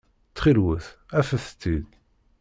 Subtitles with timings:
[0.29, 0.87] Ttxil-wet,
[1.19, 1.87] afet-t-id.